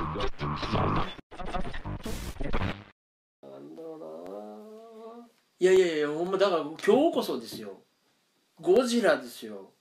[0.00, 0.14] なん
[3.76, 7.82] だろういやいやいやほんまだから今日こそですよ。
[8.58, 9.72] ゴジラですよ。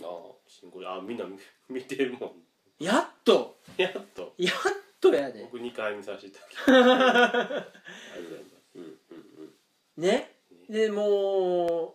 [0.00, 0.10] なあ
[0.46, 0.94] シンゴジラ。
[0.94, 1.36] あみんな見
[1.68, 2.32] 見てるもん。
[2.78, 3.58] やっと。
[3.76, 4.32] やっと。
[4.38, 4.54] やっ
[5.00, 5.42] とやで。
[5.42, 8.76] 僕2回見させていただき とうございます。
[8.76, 8.98] うんうん
[9.38, 9.54] うん。
[9.96, 10.36] ね。
[10.68, 11.94] でもう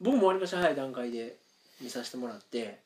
[0.00, 1.36] 僕もわりかし早い段階で
[1.80, 2.80] 見させてもらって、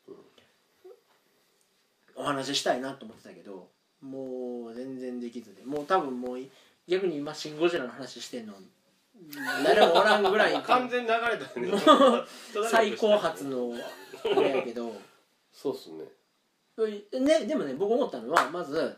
[2.14, 3.70] お話ししたいなと思ってたけど
[4.02, 6.38] もう全然できずでもう多分もう
[6.88, 8.54] 逆に今「シン・ゴジラ」の話してんの
[9.64, 12.27] 誰もおらんぐらい 完全に流れたよね。
[12.70, 13.74] 最高発の
[14.24, 14.92] あれやけど。
[15.52, 16.05] そうっすね。
[17.20, 18.96] ねでもね僕思ったのはまず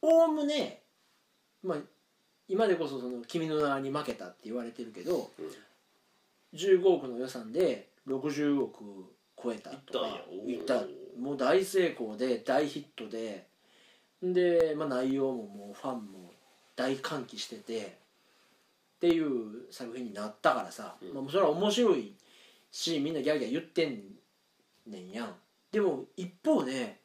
[0.00, 0.82] おおむね
[1.62, 1.78] まあ
[2.48, 5.54] 今でこそその「君の名に負けた」って言われてるけど、うん。
[6.54, 8.84] 15億の予算で60億
[9.42, 10.86] 超えたとかいいったた。
[11.18, 13.46] もう大成功で大ヒットで
[14.22, 16.32] で、まあ、内容ももうファンも
[16.76, 17.98] 大歓喜してて
[18.96, 21.14] っていう作品になったからさ、うん。
[21.14, 22.14] まあ、それは面白い
[22.70, 24.02] しみんなギャーギャー言ってん
[24.86, 25.34] ねんやん。
[25.70, 27.00] でも一方で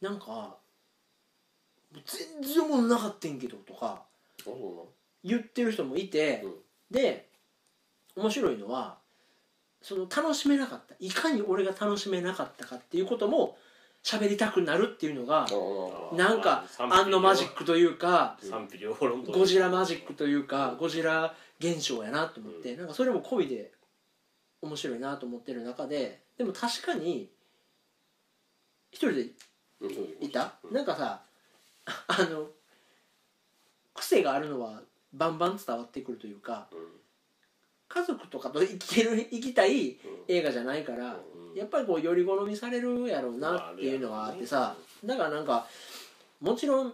[0.00, 0.56] なんか
[1.92, 4.02] 全然おもんなかったんけどとか
[5.24, 6.54] 言ってる人もいて、うん。
[6.90, 7.28] で
[8.16, 8.98] 面白いのは
[9.80, 13.56] その楽しめなかったいかに俺が楽しめなかったかっていうことも
[14.02, 15.46] 喋りたくなるっていうのが
[16.12, 18.38] うなんかアンのマジックというか
[19.32, 23.72] ゴジラマジックというかゴジラ現象やなと思ってなんかそれも込みで
[24.62, 27.30] 面白いなと思ってる中ででも確かに
[28.90, 29.26] 一人で
[30.20, 30.54] いた？
[30.64, 30.74] うん。
[30.74, 31.22] なんかさ
[32.08, 32.48] あの
[33.94, 36.78] 癖があるのはバンバン伝わってくるというかうん。
[37.88, 39.98] 家族とかと生きる生きたいうん
[40.28, 45.66] 映画じゃないからうんやっぱりこうより好みされるやろうなっていうのはあってさだからなんか
[46.40, 46.92] もちろん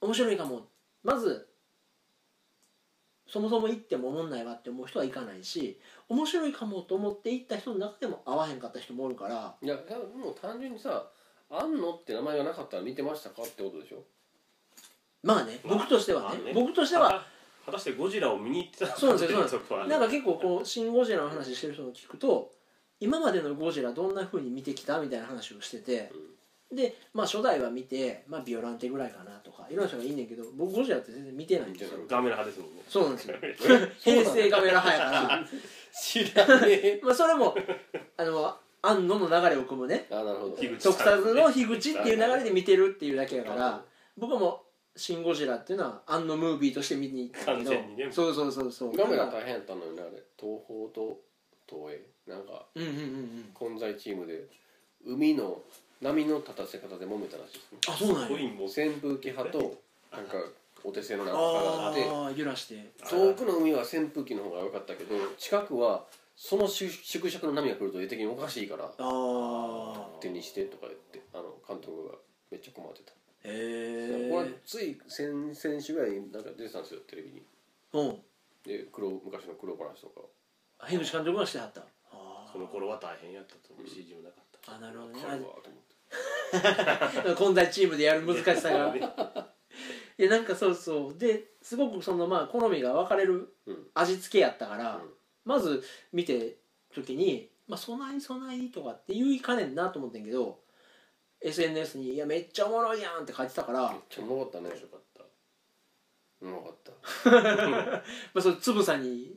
[0.00, 0.66] 面白いかも。
[1.02, 1.46] まず
[3.26, 5.78] そもそも行っても思んないわって思う人は行かないし
[6.08, 9.54] 面白いかもと思って行った人の中でも合わへんかった人もおるから。
[9.60, 11.06] いや多分もう単純にさ
[11.50, 14.02] 「あんの?」って名前がなかったら見てましたかってことでしょ？
[15.22, 16.26] まあねまあ僕としてはね。
[16.26, 16.52] まあね。
[16.54, 17.24] 僕としては。
[17.66, 19.38] 果たしてゴジラを見に行ってたそうなんですよ。
[19.40, 19.90] そうそこはね。
[19.90, 22.52] なんか結構こう「シン・ゴジラ」の話してる人を聞くと
[23.00, 26.10] 今までのゴジラどんな風に見てきたみたいな話をしてて、
[26.72, 31.98] で、まあ、初代は見て、まあ、ビオランテぐらいかなとかいろんな人がいいねんけど僕ゴジラって全然見てないんですよ。
[32.08, 32.82] ガメラ派ですもんね。
[32.88, 33.36] そうなんですよ。
[34.00, 35.48] 平成カメラ派やから。
[35.92, 37.00] 知らねえ。
[37.04, 37.56] まあそれも
[38.16, 40.06] あの庵野の流れを組むね。
[40.10, 40.56] あなるほど。
[40.56, 43.84] 特撮の樋口っていう流れで見てるっていうだけやかうんら
[44.16, 44.64] 僕も
[44.96, 48.06] 「シン・ゴジラ」っていうのは庵野ムービーとして見に行ったけ完全にね。
[48.06, 48.96] どそうそうそうそう。
[48.96, 50.22] ガメラ大変やったのにねあれ。
[50.38, 51.20] 東宝と
[51.68, 53.50] 東映なんかうんうんうんうん。
[53.54, 54.44] 混在チームで
[55.06, 55.60] 海の
[56.00, 57.78] 波の立たせ方で揉めたらしいですね。
[57.88, 58.50] あそうなんや。
[58.52, 58.64] もう。
[58.64, 59.80] 扇風機派と
[60.12, 60.36] なんか
[60.82, 62.92] お手製のなんかがあってああ揺らして。
[63.08, 66.04] 遠くの海は扇風機の方が良かったけど近くは
[66.36, 72.14] その縮縮尺の波が来ると絵的におかしいからああ手にしてとか言ってあの監督が
[72.50, 73.12] めっちゃ困ってた、
[73.44, 77.42] へこれえつい先々週ぐらいになんか出てたんですよテレビに。
[77.92, 78.16] うん。
[78.64, 80.20] で黒昔の黒話とか。
[80.86, 81.82] 樋口監督がしてはった
[82.54, 84.76] あその頃は大変やったと思う CG もなかった。
[84.76, 85.22] あなるほどね。
[85.22, 87.32] わかるわと思って。
[87.32, 88.94] あ混在チームでやる難しさが。
[90.16, 91.18] いやなんかそうそう。
[91.18, 93.90] ですごくそのまあ好みが分かれるうん。
[93.94, 95.14] 味付けやったから、うん。
[95.44, 95.82] まず
[96.12, 96.58] 見て
[96.94, 100.60] 時に「まあ、備え備え」とかって言いかねんなと思ってんけど
[101.40, 105.24] SNS に「いやめっちゃおもろいやん」って書いてたから、めっちゃうまかったね面白かった。
[106.40, 106.92] うまかった。
[107.30, 108.02] ま
[108.36, 109.36] あ、そのつぶさに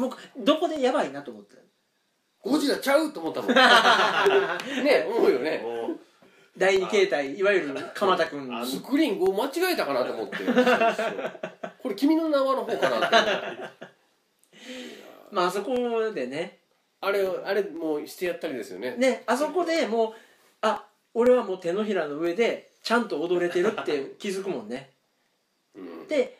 [0.00, 1.56] もうどこでやばいなと思って
[2.42, 3.54] ゴジラちゃうと思ったもん。
[4.84, 5.62] ね思うよね。
[6.56, 8.48] 第二形態いわゆる鎌田君。
[8.56, 10.38] あスクリーン5間違えたかなと思って。
[11.82, 13.16] これ君の名はの方かなって。
[15.30, 16.60] まああそこでね。
[17.02, 18.96] あれあれもうしてやったりですよね。
[18.96, 20.14] ねあそこでもう
[20.62, 24.94] あ俺はもう手のひらの上でちゃんと踊れてるって 気づくもんね。
[25.74, 26.08] うん。
[26.08, 26.38] で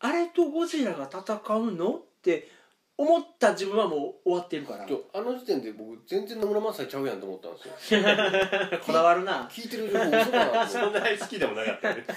[0.00, 1.94] あれとゴジラが戦うの？
[1.94, 2.48] って
[2.98, 4.86] 思った自分はもう終わってるから。
[4.86, 8.00] ちょあの時点で僕全然野村萬斎ちゃうやんと思ったんですよ。
[8.84, 9.48] こだわるな。
[9.50, 12.02] 聞いてる情報嘘かなとそ思っんなに好きでもなかったね。
[12.02, 12.14] て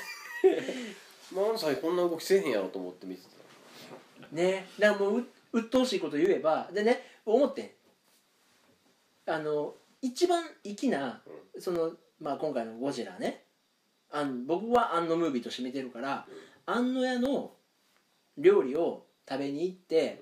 [1.35, 3.21] 萬斎こんな動きせえへんやろと思って見て
[4.31, 4.67] ね。
[4.79, 7.71] だからもうう鬱陶しいこと言えばでね思ってん。
[9.25, 11.21] あの一番粋な
[11.59, 13.43] その、まあ、今回の「ゴジラね」
[14.11, 16.25] あん僕はあんのムービーとして見てるから
[16.65, 17.53] あんの屋の
[18.37, 20.21] 料理を食べに行って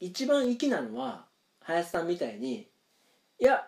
[0.00, 1.26] 一番粋なのは
[1.60, 2.68] 林さんみたいに
[3.38, 3.66] 「いや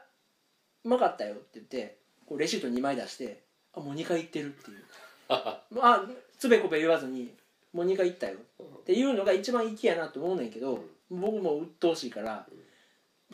[0.84, 3.42] うまかったよ」って言ってこうレシート2枚出して
[3.74, 4.84] 「あもう2回行ってる」っていう。
[5.30, 7.34] あつべこべ言わずに
[7.72, 8.38] 「もう2回行ったよ」
[8.80, 12.46] っていうのが一番粋やなと思うねんけど、僕も鬱陶しいから、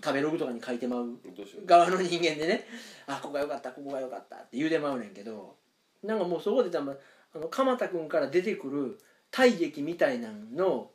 [0.02, 1.18] 食べログとかに書いてまう
[1.64, 2.66] 側の人間でね
[3.06, 5.56] 「あここが良かったここが良かった」って言うてまうねんけど
[6.02, 6.98] なんかもうそこで多分
[7.34, 9.00] あの鎌田君から出てくる
[9.30, 10.90] 体液みたいなのの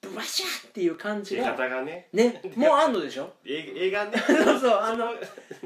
[0.00, 2.08] ブワシャっていう感じ出が方がね。
[2.12, 3.32] ねもうあんのでしょ？
[3.44, 4.12] え映画ね。
[4.16, 5.06] そうそうあの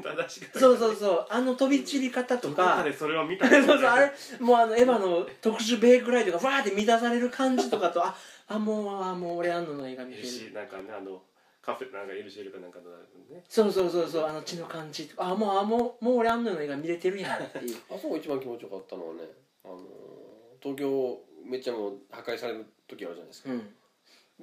[0.01, 0.59] 正しく。
[0.59, 3.47] そうそうそうあの飛び散り方とどこかかでそれを見た。
[3.49, 8.15] そうそうあれもうあのエヴァの特殊ベイクライトがわーって満たされる感じとかとあ
[8.47, 10.27] あもうあもう俺あんのの映画見てる。
[10.27, 11.21] しなんかねあの
[11.61, 12.89] カフェなんか LCL かなんかの
[13.35, 13.43] ね。
[13.47, 15.25] そうそうそうそうあの血の感じとか。
[15.29, 17.77] あもうあもうもう俺あんのの映画見れてるやんっていう。
[17.93, 19.21] あそこ一番気持ちよかったのはね
[19.63, 19.83] あのー
[20.61, 23.75] 東京めっちゃもう破壊される時あるじゃないですか、うん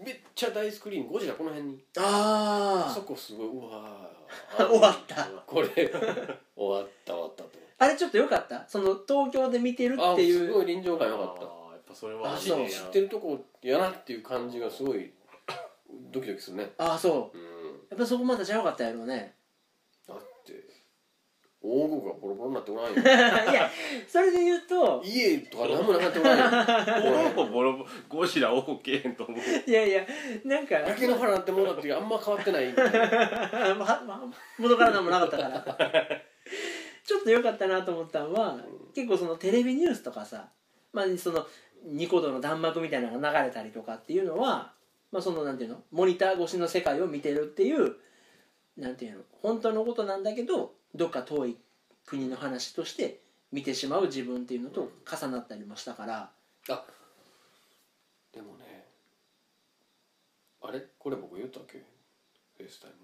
[0.04, 1.84] めっちゃ大スクリーンゴジラこの辺に。
[1.98, 4.10] ああそこすごいうわあ
[4.66, 5.24] 終わった。
[5.46, 7.50] これ終わった終わったと。
[7.78, 8.64] あれちょっとよかった？
[8.68, 10.46] その東京で見てるあっていう。
[10.48, 15.12] すごい臨場感よかっあーやっぱそれは知ってるとこやなっていう感じがすごい
[16.12, 16.72] ドキドキするね。
[16.78, 17.38] ああそう。
[17.38, 17.44] うん。
[17.90, 19.34] やっぱそこまたちゃうかったやろうね
[21.62, 22.96] 王国がボロボロになっておらんよ。
[23.02, 23.70] いや
[24.08, 27.34] それで言うと家とか何もなかっておらんよ。
[27.34, 29.40] ボロボロゴジラ OK へんと思う。
[29.70, 30.06] いやいや
[30.44, 32.66] なんか焼け野原になってもらってあんま変わってない。
[32.68, 36.22] みたいなまま元からなんもなかったから。
[37.04, 38.56] ちょっと良かったなと思ったのは、
[38.94, 40.48] 結構そのテレビニュースとかさ、
[40.92, 41.46] まあ、その
[41.84, 44.72] ニコ動の弾幕みたいなのが流れたりとかっていうのは、
[45.10, 47.96] まあ、そのなんていうのモニター越しの世界を見てるっていう
[48.76, 51.56] なんていうの本当のことなんだけどどっか遠い
[52.06, 53.20] 国の話として
[53.52, 56.30] 見てしまう自分っていうのと重なったりもしたから、
[56.68, 56.84] あ
[58.32, 58.86] でもね
[60.62, 60.84] あれ？
[60.98, 61.78] これ僕言ったっけ？
[62.56, 62.96] フェイスタイム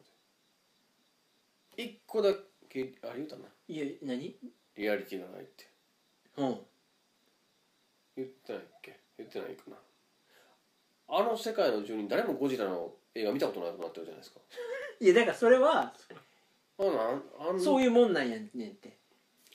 [1.76, 1.82] で。
[1.84, 2.32] 一個だ
[2.68, 3.42] けあれ言ったな。
[3.68, 4.36] いや何？
[4.76, 5.68] リアリティがないって。
[6.36, 6.56] うん。
[8.16, 9.00] 言ってないっけ？
[9.18, 9.76] 言ってないかな。
[11.08, 14.40] あの世界の住人誰もゴジラの映画見たことなくなってるじゃないですか。
[15.00, 15.94] いやだからそれは
[16.78, 17.22] あなん？
[17.50, 18.96] あんそういうもんなんやねんって。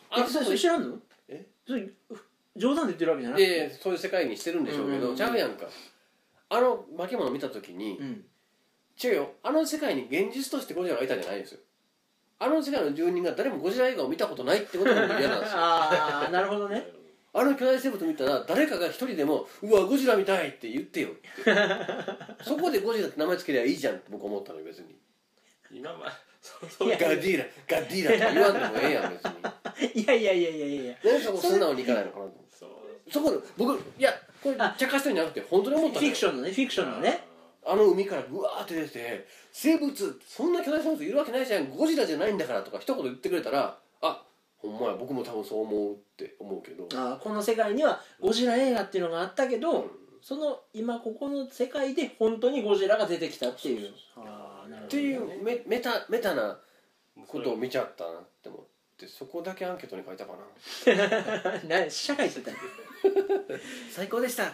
[0.09, 0.97] あえそれ知らんの？
[1.27, 1.45] え？
[1.67, 1.87] それ
[2.55, 3.47] 冗談で言ってるわけじゃなくて。
[3.47, 5.15] でそういう世界にしてるんでしょうけど、うんうんうん。
[5.15, 5.67] ちゃうやんか。
[6.49, 8.25] あの化け物見た時に、うん。
[9.01, 9.31] 違うよ。
[9.43, 11.59] あの世界に現実としてゴジラがいたんじゃないんですよ。
[12.39, 15.57] あの世界の住人が誰もゴジラ映画を見たことないってことが僕嫌なんですよ。
[15.61, 16.91] ああなるほどね。
[17.33, 21.09] あの巨大生物見たら誰かが一人でも「うわゴジラ見たい!」って言ってよ。
[21.09, 21.13] っ
[21.45, 24.97] てそこでゴジラって名前つけりゃいいじゃんって僕思ったのよ別に。
[25.71, 26.07] 今ま
[26.79, 29.25] ガディーラガディーラって言わんでもええやん別
[29.95, 30.01] に。
[30.01, 30.81] いやいやいやいやいや。
[30.83, 32.69] いやなんでそこ素直にいかないのかなとそう。
[33.11, 34.11] そこで僕いや
[34.43, 34.75] これあ。
[34.77, 36.07] 茶化してるんじゃなくて本当に思ったのよ。
[36.07, 36.51] フィクションのね。
[36.51, 37.23] フィクションのね。
[37.63, 41.69] あの海からぐわーって出て生物そんな巨大生物いるわけないじゃん。
[41.69, 44.23] ゴジラじゃないんだからとか一言言ってくれたらあ
[44.57, 46.87] ほんまや僕も多分そう思うって思うけど。
[46.93, 49.91] あーこの世界にはゴジラ映画っていうのがあったけど、うん
[50.23, 53.89] その今ここの世界で本当にゴジラが出てきたっていう。
[54.17, 54.40] あ
[54.91, 56.57] っていうメメタメタな
[57.25, 58.61] ことを見ちゃったなって思っ
[58.97, 61.61] てそこだけアンケートに書いたかな。
[61.83, 62.55] な社会してたん
[63.89, 64.53] 最高でした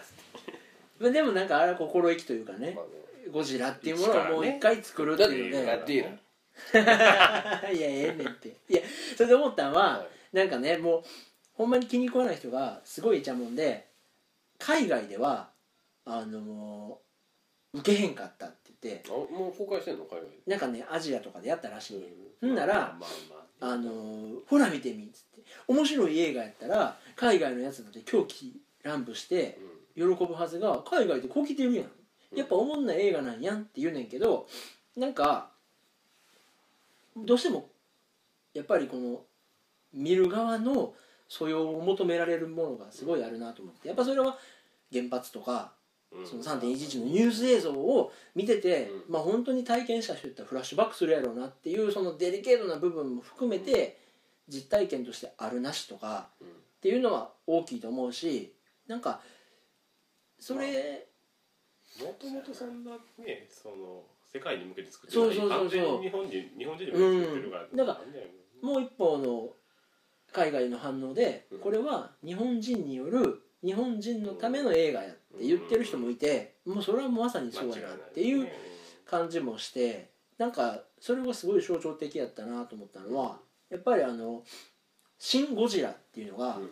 [1.00, 2.72] ででもなんかあれは心意気というかね。
[2.74, 2.90] まあね。
[3.32, 8.48] ゴジラっていうものをもう一回作るってだっていうので、ガディーラいやええねんって。
[8.48, 8.82] いや
[9.16, 10.36] それで思ったのは、はい。
[10.36, 11.04] なんかねもう
[11.54, 13.88] ほんまに気に食わない人がすごいいちゃもんで
[14.58, 15.50] 海外では
[16.04, 17.00] あの
[17.74, 19.02] 受けへんかったっって。
[19.08, 20.04] あもう公開してんの？
[20.04, 20.28] 海外で。
[20.46, 21.98] なんかねアジアとかでやったらしい。
[21.98, 22.06] ね、
[22.42, 22.52] うん。
[22.52, 22.86] んなら、まあ
[23.60, 25.42] まああのほら見てみっつって。
[25.66, 29.58] 面白い映画やったら海外のやつだって狂気乱舞して
[29.96, 31.86] 喜ぶはずが海外でこう来てるやん。
[32.36, 34.46] やっぱおもんない映画なんやんって言うねんけど
[34.96, 35.50] なんか
[37.16, 37.68] どうしても
[38.54, 39.22] やっぱりこの
[39.92, 40.92] 見る側の
[41.28, 43.88] 素養を求められるものがすごいあるなと思って。
[43.88, 44.38] やっぱそれは
[44.92, 45.72] 原発とか
[46.12, 46.26] うん。
[46.26, 53.98] その3.11のニュース映像を見てて、うまあ本当に体験した人やったらフラッシュバックするやろうなっていうそのデリケートな部分も含めて
[54.48, 56.48] 実体験としてあるなしとかうん。
[56.48, 56.50] っ
[56.80, 58.54] ていうのは大きいと思うし
[58.86, 59.20] なんか
[60.38, 61.08] それ
[62.00, 65.58] もともとそんなねその世界に向けて作ってそうそうそうそう。
[65.60, 67.76] 完全に日本人日本人に向けて作ってるから、うん。
[67.76, 69.48] だからもう一方の
[70.32, 71.58] 海外の反応でうん。
[71.58, 78.48] これは日本人による日本人のための映画やって言ってる人もいてもうそれはまさにそうやなっていう
[79.08, 83.38] 感じもしてなんかそれがすごい象徴的やったなと思ったのは
[83.70, 84.42] やっぱりあの
[85.18, 86.70] 「シン・ゴジラ」っていうのが、うん。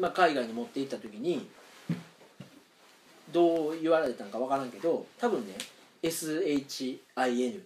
[0.00, 1.46] まあ、海外に持って行った時に
[3.32, 5.54] どう言われたんか分からんけど多分ね
[6.02, 7.60] SHIN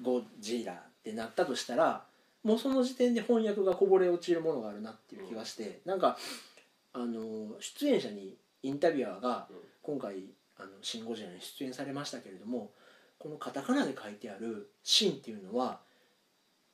[0.00, 2.04] ゴジラってなったとしたら
[2.44, 6.16] もうその時点で翻訳がこぼれ落ちるものがあるなっていう気がして、なんか
[6.92, 9.56] あの出演者にインタビュアーがうん。
[9.82, 10.24] 今回
[10.58, 12.72] 「あのシン・ゴジラ」に出演されましたけれども
[13.20, 15.80] このカタカナで書いてある「シン」っていうのは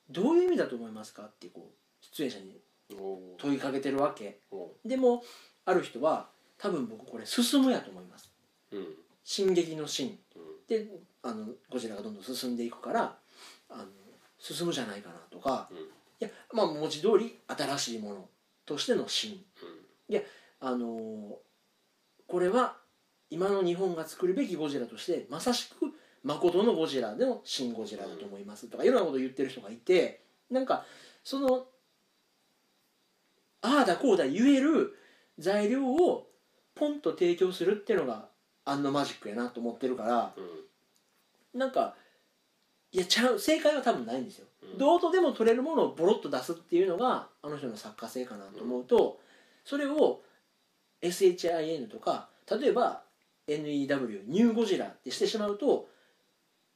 [0.09, 2.59] どういう意味だと思いますかってこう出演者に
[2.95, 4.41] お問いかけてるわけ。
[4.51, 5.23] おでも
[5.67, 8.31] ある人は多分僕これ「進む」やと思います。
[8.71, 8.97] うん。
[9.25, 10.89] 進撃の「進うん」で
[11.23, 13.19] あのゴジラがどんどん進んでいくから
[13.69, 13.87] あの
[14.39, 15.79] 進むじゃないかなとかうん。
[15.79, 15.83] い
[16.21, 18.29] やまあ文字通り新しいもの
[18.65, 19.45] としての進
[20.61, 21.37] あのー
[22.27, 22.77] これは
[23.31, 25.93] 今の日本が作るべきゴジラとしてまさしく
[26.25, 30.85] 誠のゴジラでの新ゴジラだと思いますとかいろんなことを言ってる人がいてなんか
[31.25, 31.67] その
[33.63, 34.97] ああだこうだ言える
[35.39, 36.29] 材料を
[36.75, 38.27] ポンと提供するっていうのが
[38.65, 41.95] あんのマジックやなと思ってるからうんなんか
[42.93, 44.79] いやちゃう正解は多分ないんですよ、うん。
[44.79, 49.19] どうとでも取れるものをボロッと出すっていうのがあの人の作家性かなと思うと、
[49.65, 50.21] それを
[51.03, 53.03] SHIN とか例えば
[53.49, 55.89] NEW ニューゴジラってしてしまうと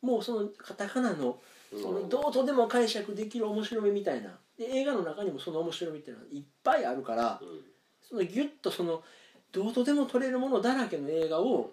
[0.03, 1.39] もうそのカタカナの
[1.73, 1.83] うん。
[1.83, 4.31] そのどうとでも解釈できる面白みみたいな。
[4.57, 7.61] で映画の中にもその面白みっていうのはいっぱいあるからうん。
[8.03, 9.03] そのギュッとその
[9.53, 11.73] どうとでも撮れるものだらけの映画を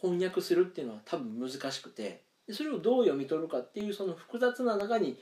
[0.00, 5.16] 翻訳するっていうのは多分難しくてでそれをどう読み取るかっていうその複雑な中に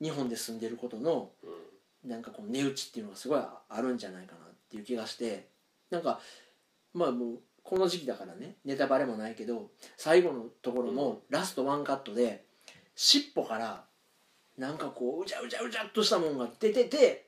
[0.00, 2.10] 日本で住んでることのうん。
[2.10, 5.49] なんかこう値打ちっていうのがすごいあるんじゃないかなっていう気がして
[5.90, 6.20] なんか
[6.94, 12.44] まあもうこの時期だからねネタバレもないけど最後のところもラストワンカットで
[12.94, 13.84] 尻尾から
[14.58, 17.26] なんかこううじゃうじゃうじゃっとしたもんが出てて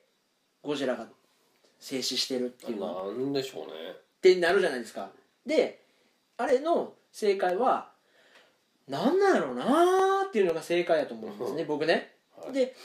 [0.61, 1.07] ゴジラが
[1.79, 2.79] 静止してるっていう。
[2.79, 3.73] のなんでしょうね。
[3.91, 5.09] ってなるじゃないですか。
[5.45, 5.83] で
[6.37, 7.91] あれの正解は
[8.87, 12.15] 何なんやろうなーっていうのが正解やと思うんですね僕ね。
[12.37, 12.53] はい。
[12.53, 12.75] で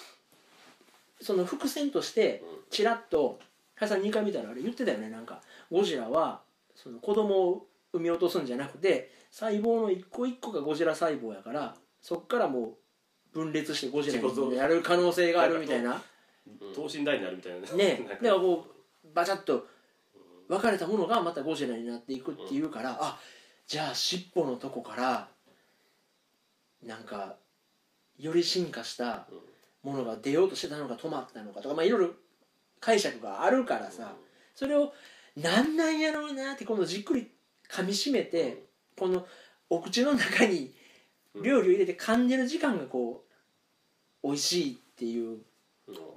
[1.21, 2.59] その伏線としてうん。
[2.71, 3.39] ちらっと
[3.79, 5.09] 林さん2回見たらあれ言ってたよね。
[5.09, 6.43] なんかゴジラは
[6.75, 12.75] その子供を産み落とすんじゃなくて細胞の一個一個がゴジラ細胞やからそっからもう
[13.33, 16.03] 分裂してゴジラになる可能性があるみたいな。
[16.75, 17.99] 等身大になるみたいなね。
[18.01, 18.27] なんだか。
[18.27, 18.67] らこ
[19.05, 19.67] うバチャッと
[20.49, 23.19] 分かれたものがまたゴジラになっていくっていうから、あ
[23.67, 25.29] じゃあ尻尾のとこから
[26.83, 27.37] なんか
[28.19, 29.29] より進化した
[29.83, 32.15] ものが出ようとしてたのが止まったのかとかまあいろいろ
[32.81, 34.15] 解釈があるからさ
[34.55, 34.93] それを
[35.37, 37.31] なんなんやろうなって今度じっくり
[37.71, 38.65] 噛みしめて
[38.97, 39.27] この
[39.71, 40.75] お口の中に
[41.35, 43.25] 料理を入れて噛んでる時間がこ
[44.23, 45.39] う美味しいっていう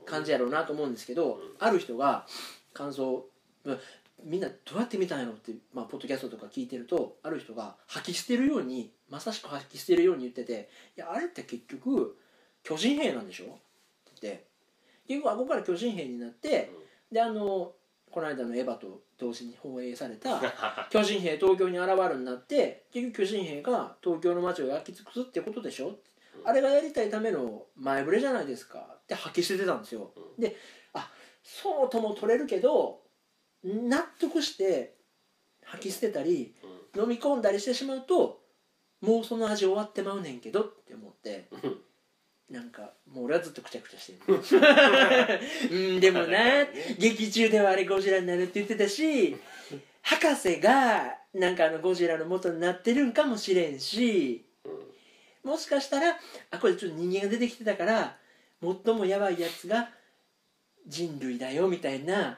[0.05, 2.25] 感じやろうなと思うんですけど、ある人が
[2.73, 3.25] 感想
[3.63, 3.77] まあ
[4.23, 12.17] みんなどうやって見たんやろって、まあ、ポッドキャストとか聞いてるとある人が吐き捨てるようにまさしく吐き捨てるように言ってて「いやあれって結局
[12.63, 13.59] 巨人兵なんでしょ?」って
[14.21, 14.45] 言って
[15.11, 16.71] 結局あここから巨人兵になって、
[17.11, 17.73] であの
[18.09, 20.41] この間のエヴァと同時に放映された
[20.89, 25.99] 巨人兵東京に現るになって結局巨人兵が東京の街を焼き尽くすってことでしょ、
[26.45, 28.79] あれがやりたいための前触れじゃないですか。
[28.79, 30.55] って吐き捨ててたんですよ、で
[30.93, 31.11] あ
[31.43, 33.01] そうとも取れるけど
[33.63, 34.95] 納得して
[35.63, 36.55] 吐き捨てたり
[36.95, 38.41] 飲み込んだりしてしまうと
[39.01, 41.49] もうその味終わってまうねんけどって思って
[42.51, 44.39] なんかもう俺はずっとくちゃくちゃしてる
[45.71, 46.65] うんでもな
[46.99, 49.35] 劇中ではあれゴジラになるって言ってたし
[50.01, 54.45] 博士がなんかあのゴジラの元になってるんかもしれんし
[55.43, 56.17] もしかしたら
[56.51, 58.17] あこれちょっと人間が出てきてたから
[58.61, 59.89] 最もヤバいやつが
[60.87, 62.37] 人類だよみたいな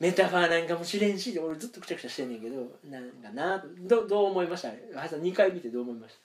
[0.00, 4.72] メタファーなんかもしれんし俺ずっとくちゃくちゃしてんねんけどなんかなどどう思いました？
[4.94, 6.23] 林さん2回見てどう思いました？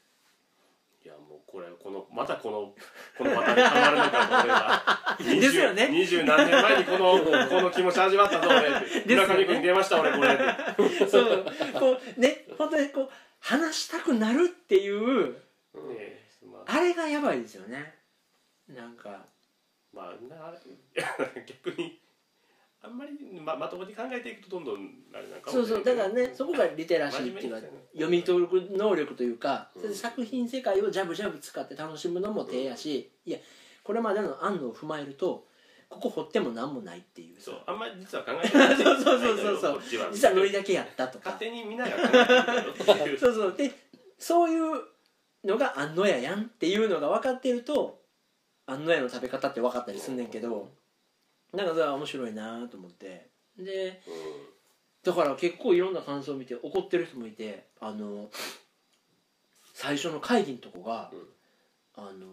[1.04, 2.74] いやもうこれこのまたこの
[3.18, 5.88] このパターンにハマるのかと俺はですよね。
[5.90, 9.08] 二十何年前にこの この気持ち味わったぞ俺って。
[9.08, 9.16] ね。
[9.16, 11.00] 村上君に出ました俺これって。
[11.00, 11.46] た そう。
[11.80, 15.36] こうね本当にこう話したくなるっていうね
[15.74, 16.78] えまあ。
[16.78, 17.96] あれがやばいですよね。
[18.68, 19.26] なんか。
[19.94, 22.00] まあなあれ逆に
[22.82, 29.94] あんまりままともに考えていくとどんどんあれなんかもそうそうだからねんそこがリテラシーっていうか真面目に読み取る能力というか、うん。
[29.94, 33.38] 作品世界をジャブジャブ使って楽しむのも手やし、いや
[33.84, 35.46] これまでの案のを踏まえると
[35.90, 38.76] ここ掘っても何もないっていうそうさあんまり実は考えてない。
[38.78, 39.82] そうそうそうそう
[40.14, 41.32] 実はノリだけやったとか。
[41.32, 41.98] 勝手にみんなが考
[43.06, 43.56] えて そうそう。
[43.58, 43.72] で
[44.18, 44.84] そういう
[45.44, 48.02] のが安野屋やんっていうのが分かってると
[48.66, 50.70] 安野屋の食べ方って分かったりすんねんけど
[51.54, 53.30] なんかそれは面白いなと思って。
[53.58, 54.02] で
[55.04, 58.30] だから結構いろんな感想を見て怒ってる人もいてあの
[59.74, 61.20] 最初の会議のとこが、うん。
[61.96, 62.28] あの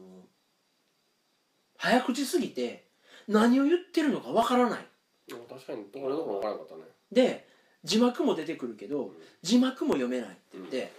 [1.76, 2.84] 早口すぎて
[3.26, 4.86] 何を言ってるのかわからない。
[5.32, 6.82] うん確かにどこどこ分からなかったね。
[7.10, 7.48] で
[7.82, 9.10] 字幕も出てくるけど
[9.42, 10.92] 字幕も読めないって言って、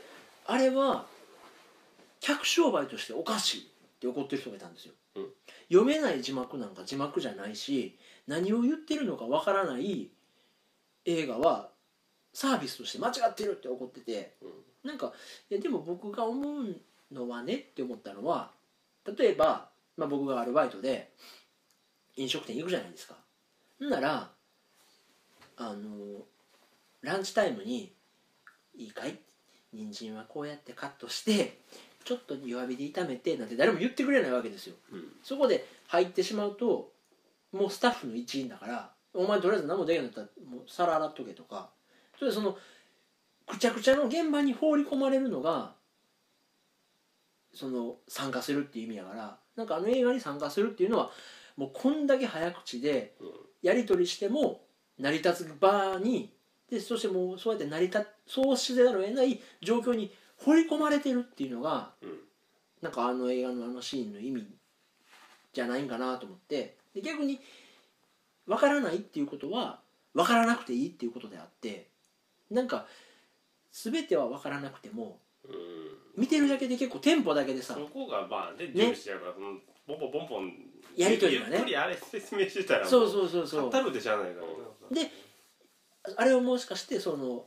[0.46, 1.06] あれは
[2.20, 3.64] 客商売としておかしいっ
[4.00, 5.34] て怒ってる人がいたんですよ、うん。
[5.70, 7.98] 読めない字幕なんか字幕じゃないし
[8.28, 10.10] 何を言ってるのかわからない
[11.06, 11.70] 映画は
[12.34, 14.50] サービスとして間違ってるって怒っててうん。
[14.84, 15.12] なんか
[15.50, 16.76] いやでも僕が思う
[17.12, 18.52] のはねって思ったのは
[19.18, 21.12] 例えば、まあ、僕がアルバイトで
[22.16, 23.16] 飲食店行くじゃないですか。
[23.80, 24.30] んなら
[25.58, 26.26] あの
[27.02, 27.94] ランチタイムに
[28.76, 29.20] 「いいかい？
[29.74, 31.60] 人参はこうやってカットして
[32.08, 34.76] ちょっと弱火で炒めて」なんて誰も言ってくれないわけですよ。
[34.92, 35.20] うん。
[35.22, 36.94] そこで入ってしまうと
[37.52, 41.70] もうスタッフの一員だから「お前とりあえず何もできないんだったらもう皿洗っとけ」とか。
[42.18, 42.58] それでその
[43.46, 45.76] くちゃくちゃの現場に放り込まれるのが
[47.54, 51.12] その参加するっていう意味やからなんかあの映画に参加するっていうのは
[51.56, 53.48] もうこんだけ早口でうん。
[53.62, 54.62] やり取りしても
[55.00, 56.32] 成り立つ場に
[56.70, 62.20] でそしてもうそうやって成り立そうしざるを得ない状況に放り込まれてるっていうのがうん。
[62.82, 64.48] なんかあの映画のあのシーンの意味
[65.52, 67.40] じゃないんかなと思ってで逆に
[68.46, 69.80] 分からないっていうことは
[70.14, 71.88] 分からなくていいっていうことであって
[72.52, 72.86] なんか
[73.72, 76.22] 全ては分からなくてもうん。
[76.22, 80.54] 見てるだけで結構テンポだけでさそこがまあね重視やから、そのポンポンポンポン
[80.96, 81.52] やりとりがね。
[81.54, 83.70] ゆっくりあれ説明してたらそううそうそうそう。
[83.70, 84.48] 語るでしゃあないから
[84.98, 85.12] なで
[86.16, 87.46] あれをもしかしてその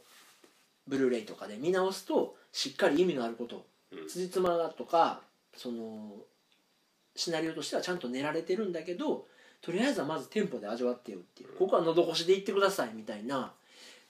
[0.90, 4.08] ブルーレイとかで見直すとしっかり意味のあることうん。
[4.08, 5.20] 辻褄とか
[5.56, 6.16] その
[7.16, 9.26] シナリオとしてはちゃんと練られてるんだけど
[9.62, 11.56] とりあえずはまずテンポで味わってよっていう。
[11.56, 13.52] ここは喉越しでいってくださいみたいな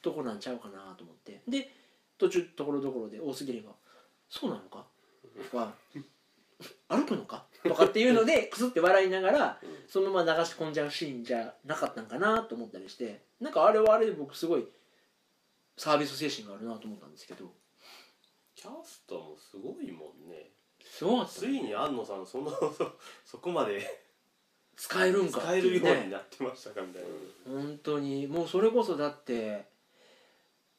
[0.03, 1.41] とこなんちゃうかなと思って。
[1.47, 1.71] で
[2.19, 3.71] 途中ところどころで大杉が
[4.29, 4.85] 「そうなのか?」
[5.51, 5.75] とか
[6.89, 9.69] 「歩くのか?」とかっていうので くすって笑いながらうん。
[9.89, 13.23] そのまま流し込んじゃうシーンじゃなかったんかなと思ったりして。
[13.41, 14.69] なんかあれはあれで僕すごい
[15.81, 17.51] サービス精神があるなと思ったんですけど。
[18.55, 20.51] キャストもすごいもんね。
[20.85, 22.93] すごかったついに安野さんそのそ
[23.25, 24.05] そこまで
[24.77, 27.09] 使えるんか使えるようにねなってましたかみたいな、
[27.47, 28.27] 本当に。
[28.27, 29.65] もうそれこそだって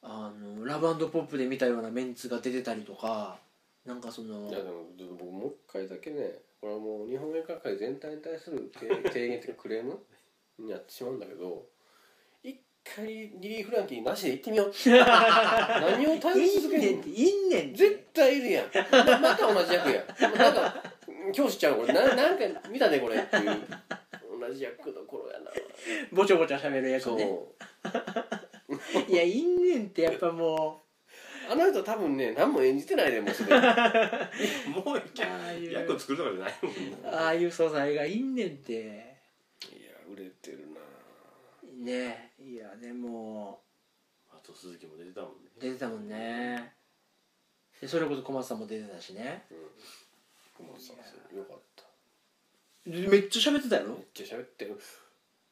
[0.03, 3.39] あのラブポップで見たようなメンツが出てたりとか
[3.85, 4.85] なんかそのいやでも
[5.17, 9.99] 僕もう一回だけねこれはもう日本映画界全体に対する提提言というかクレーム
[10.59, 11.70] になってしまうんだけど一
[12.83, 14.71] 回リリー・フランキーなしで行ってみよう。
[14.89, 16.87] 何を頼りいい続けるの？
[16.89, 18.65] ねんっていいねん絶対いるやん。
[18.91, 20.83] ままた同じ役やなんか
[21.33, 21.93] 教師ちゃうこれ。
[21.93, 23.57] ななんか見たでこれっていう。
[24.39, 25.51] 同じ役の頃やな。
[26.11, 27.27] ぼちょぼちょ喋る役そう、ね
[29.07, 30.83] いやいいねんってやっぱも
[31.49, 33.61] あの人多分ね何も演じてないでもうすでに。
[34.73, 35.71] もううああいう。
[35.71, 38.73] 役作るとかじゃないもんなああいう素材がいいねんって。
[38.73, 38.87] いや
[40.09, 40.81] 売れてるな。
[41.85, 43.61] ねいやでも。
[44.31, 45.51] あと鈴木も出てたもんね。
[45.59, 46.73] 出てたもんね。
[47.79, 49.43] でそれこそ小松さんも出てたしね。
[49.51, 49.57] うん。
[50.67, 51.83] 小松さんそうよかった。
[52.85, 53.89] めっちゃ喋ってたやろ？
[53.89, 54.79] めっちゃ喋ってる。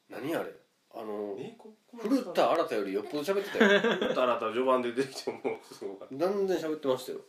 [0.09, 0.51] 何あれ？
[0.91, 3.79] あのえここ古田新太よりよっぽど喋ってたよ。
[3.81, 6.05] 古田新太序盤で出てきてもうすごか。
[6.05, 7.19] っ断然喋ってましたよ？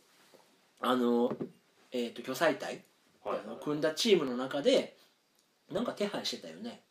[0.79, 1.31] あの
[1.91, 2.83] えっ、と巨彩隊
[3.23, 4.97] たはいあの組んだチームの中で
[5.69, 6.81] なんか手配してたよね、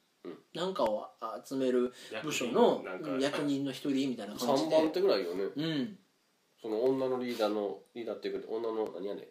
[0.55, 1.07] うんなんかを
[1.45, 1.93] 集める
[2.25, 5.45] 部署のうん役人の一人みたいな感じ3で番手ぐらいよね。
[5.45, 5.99] うん。
[6.61, 9.25] その女のリーダーのリーダーっていうか女の何やねん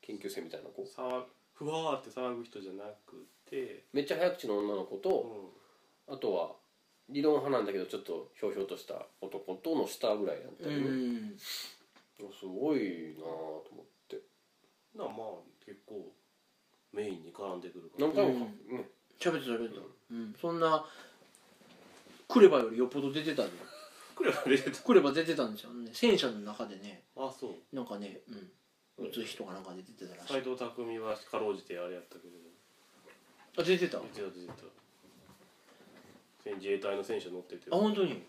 [0.00, 0.82] 研究生みたいな子。
[0.82, 5.54] 騒ふわーって騒ぐ人じゃなくて、めっちゃ早口の女の子うと
[6.10, 6.56] ん、あとは
[7.08, 11.38] 理論派なんだけどちょっとひょうひょうとした男との下ぐらいやったうよね、ん。
[11.38, 11.76] す
[12.46, 13.24] ごいなぁ
[13.62, 14.20] と思って。
[14.96, 15.14] なまあ
[15.64, 16.12] 結構
[16.92, 18.06] メインに絡んでくるから。
[18.06, 18.76] 何回もうん。
[18.78, 18.88] ね。
[19.20, 19.93] 喋ってた喋ってた、うん、
[20.40, 20.84] そんな
[22.28, 23.48] クレバよりよっぽど出てたよ
[24.16, 24.82] クレバ出てた。
[24.82, 25.90] クレバ出てたんですよね。
[25.92, 27.02] 戦車の中でね。
[27.16, 27.76] あそう。
[27.76, 29.06] なんかねうん。
[29.06, 30.32] 撃つ人かなんかで出てたらしい。
[30.34, 32.38] 斎藤工はかろうじてあれやったけど
[33.56, 33.98] あ出てた？
[33.98, 34.54] あ出てた出てた。
[36.44, 37.70] 戦自衛隊の戦車乗ってて。
[37.70, 38.22] 本当に？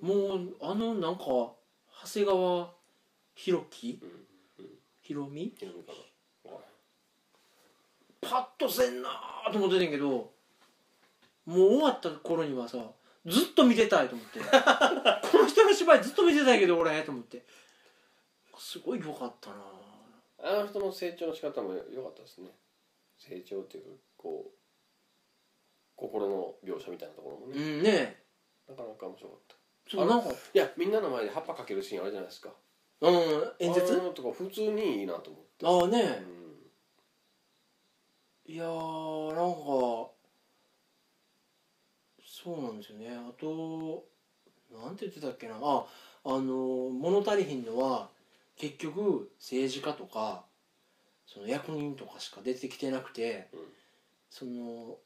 [0.00, 1.54] もうあのなんか長
[2.12, 2.74] 谷川
[3.36, 4.26] 博己うん。
[5.00, 5.84] ひろみひろみ
[8.28, 10.30] パッとせんなーと思っててんけども
[11.46, 12.78] う終わった頃にはさ
[13.26, 14.38] ずっと見てたいと思って。
[15.32, 17.42] この人の芝居ずっと見てたいけど俺と思って。
[18.58, 19.56] すごい良かったな。
[20.42, 22.50] あの人の成長の仕方も良かったですね。
[23.16, 24.58] 成長っていうかこう
[25.96, 28.22] 心の描写みたいなところもうね、んね
[28.68, 29.56] なかなか面白かった。
[29.90, 30.28] そうなんか。
[30.30, 32.50] いやみんなの前で葉っぱかけるシーンあるじゃないですか。
[33.00, 33.94] うん演説？
[33.94, 36.33] あのとか普通にいいなと思って、ああねうん
[38.46, 40.10] いいやーなんか
[42.24, 43.08] そうなんですよね。
[43.10, 44.04] あと
[44.72, 45.54] なんて言ってたっけな。
[45.60, 45.84] あ
[46.24, 48.08] あの物足りひんのは
[48.56, 50.44] 結局政治家とか
[51.26, 53.60] その役人とかしか出てきてなくて、うん。
[54.30, 54.96] その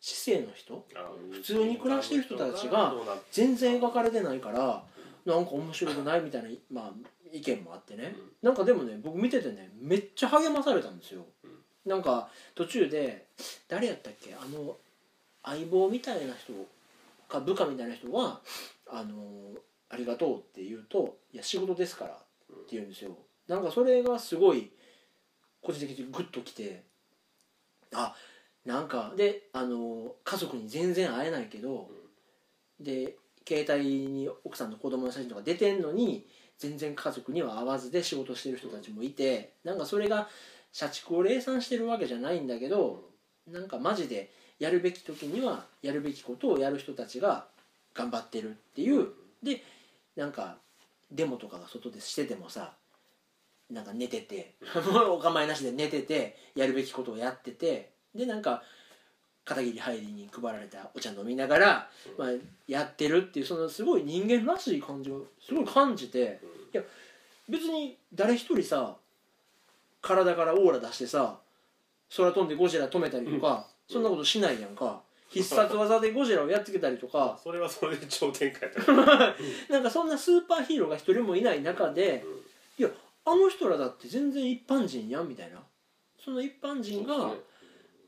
[0.00, 2.94] 市政の人あ普通に暮らしてる人たちが
[3.32, 4.84] 全然描かれてないから
[5.24, 6.90] なんか面白くないみたいな、まあ、
[7.32, 11.24] 意見もあってね、なんかでもね僕見ててねめっちゃ励まされたんですよ、
[11.86, 13.26] なんか途中で
[13.68, 14.34] 誰やったっけ？
[14.34, 14.76] あの
[15.42, 16.52] 相棒みたいな人
[17.28, 18.40] か部下みたいな人は
[18.86, 19.14] 「あの
[19.88, 22.16] ありがとう」って言うと「いや仕事ですから」っ
[22.66, 23.16] て言うんですよ。
[23.48, 24.70] なんかそれがすごい
[25.62, 26.82] 個人的にグッときて
[27.92, 28.14] あ
[28.64, 31.90] なんかであの家族に全然会えないけど、
[32.78, 33.16] で
[33.48, 36.26] 携帯に奥さんと子供の写真とか出てんのに
[36.58, 40.28] 全然家族には会わずで仕事してる人たちもいてなんかそれが
[40.72, 43.02] 社畜を礼賛してるわけじゃないんだけど
[43.46, 47.46] なんかマジでやるべき時にはやるべきことをやる人たちが
[47.94, 49.08] 頑張ってるっていう。
[49.42, 49.62] で
[50.16, 50.58] なんか
[51.10, 52.74] デモとかが外でしててもさ
[53.70, 54.54] なんか寝てて
[55.08, 58.62] お構いなしで寝ててやるべきことをやっててでなんか
[59.44, 62.28] 片桐入りに配られたお茶飲みながら、まあ、
[62.68, 66.40] やってるっていうそのすごい人間らしい感じをすごい感じて
[66.72, 66.82] いや
[67.48, 68.96] 別に誰一人さ
[70.00, 71.38] 体からオーラ出してさ
[72.16, 75.02] 空飛んでゴジラ止めたりとか、そんなことしないやんか。
[75.28, 77.38] 必殺技でゴジラをやっつけたりとか。
[77.42, 78.68] それはそれで超展開
[79.70, 82.24] なんかそんなスーパーヒーローが一人もいない中で
[82.76, 82.90] いや
[83.24, 85.62] あの人らだって全然一般人やんみたいな。
[86.18, 87.32] その一般人が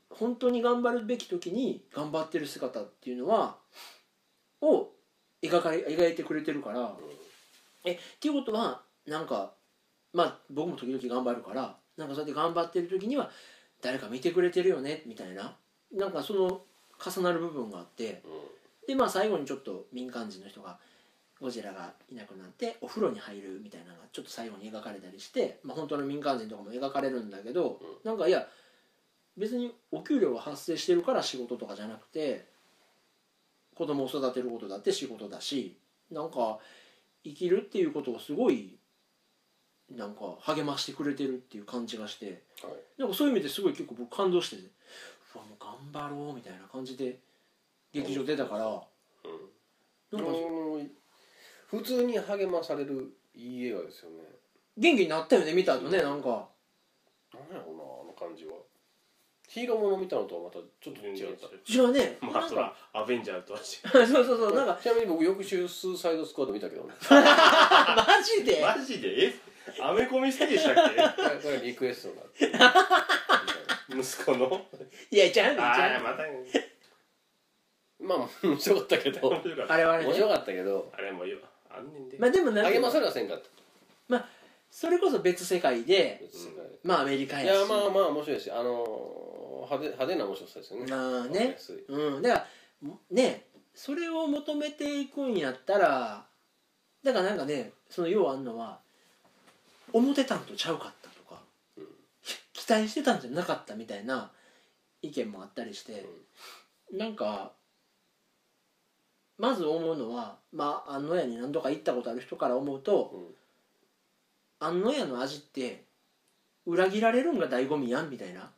[0.09, 3.57] 本当に頑張るべき時に頑張ってる姿っていうのは
[4.61, 4.91] を
[5.41, 6.95] 描かれ描いてくれてるから。
[7.85, 9.53] えっていうことはなんか
[10.11, 13.29] まあ僕も時々頑張るからなんかそうやって頑張ってる時には
[13.81, 15.55] 誰か見てくれてるよねみたいな。
[15.93, 16.61] なんかその
[17.05, 18.21] 重なる部分があって。
[18.87, 20.77] でまあ最後にちょっと民間人の人が
[21.39, 28.47] ゴジラがいなくなってお風呂に入るみたいなのがちょっと最後に描かれたりして、まあ、本当の民間人とかも描かれるんだけど、なんかいや
[29.37, 32.45] 別にお給料が発生してるから仕事とかじゃなくて
[33.75, 35.77] 子供を育てることだって仕事だし
[36.11, 36.59] なんか
[37.23, 38.77] 生きるっていうことをすごい
[39.95, 42.43] なんか励ましてくれてるっていう感じがして。
[42.61, 42.73] はい。
[42.97, 44.63] なんかそういう意味ですごい結構僕感動してて。
[45.35, 47.19] うわもう頑張ろうみたいな感じで
[47.91, 48.65] 劇場出たから、
[50.11, 50.81] なんかもう
[51.67, 54.17] 普通に励まされるいい映画ですよね。
[54.77, 56.47] 元気になったよね見た後ねなんか。
[57.33, 58.53] なんやろうなあの感じは。
[59.47, 61.47] ヒーローもの見たのとはまたちょっと違った。
[61.71, 62.17] 違うね。
[62.21, 62.45] まなんか。
[62.45, 64.79] あそらアベンジャーとは違 そうそうそうなんか。
[64.81, 66.93] ちなみに僕翌週スーサイドスクワッド見たけどね。
[67.09, 68.59] マジで？
[68.59, 69.27] うマジで？
[69.27, 69.52] え？
[69.81, 72.47] アメコミ好きでしたっこリクエストになって。
[73.93, 74.61] け息子の？
[75.11, 76.23] いやちゃうねんちあゃうあまた。
[77.99, 79.29] まあ面白かったけど。
[79.29, 79.73] 面白かった。
[79.73, 80.09] あれはあれね。
[80.09, 80.91] 面白かったけど。
[80.95, 82.17] あれもいいわあんねんで。
[82.17, 83.41] まあでもなんか励まされはせんかっ
[84.09, 84.25] た？
[84.69, 86.65] それこそ別世界で別世界。
[86.83, 87.59] まあアメリカいやし。
[87.61, 90.85] やまあまあ面白いしあの派手派手な面白さですよね。
[90.89, 91.85] まあわかりねやすい。
[91.87, 92.21] うん。
[92.21, 92.47] だか
[92.83, 96.25] らねそれを求めていくんやったら
[97.03, 98.79] だからなんかねその要はあんのは
[99.93, 101.41] 思ってたんとちゃうかったとか、
[101.77, 101.83] うん
[102.53, 104.31] 期待してたんじゃなかったみたいな
[105.01, 106.05] 意見もあったりして、
[106.91, 107.51] なんか
[109.37, 113.35] まず思うのはまあ安野屋に何度か行ったことある人から思うと、うん。
[114.59, 115.83] 安野屋の味って
[116.65, 118.49] 裏切られるんが醍醐味やんみたいな。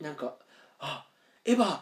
[0.00, 0.34] なんか
[0.80, 1.06] あ
[1.44, 1.78] エヴァ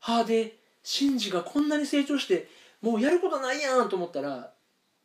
[0.00, 2.48] ハーでシンジがこんなに成長して
[2.82, 4.52] もうやることないやんと思ったら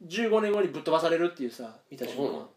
[0.07, 2.47] 15年後にぶっ飛ばされるっていうさ見た瞬間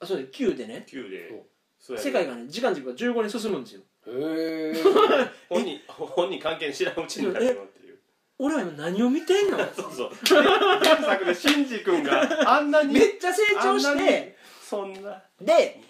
[0.00, 0.86] あそうね9でね。
[0.88, 1.44] 9で。
[1.78, 1.96] そう。
[1.96, 3.82] や世界がね時間軸が15年進むんですよ。
[4.08, 4.74] へえ。
[5.48, 7.98] 本人本人関係知らんうちになってるっていう。
[8.38, 9.58] 俺は今何を見てんの？
[9.74, 10.10] そうそう。
[10.34, 15.22] 原作でシンジ君があんなにめっちゃ成長しあんなにてそんな。
[15.40, 15.80] で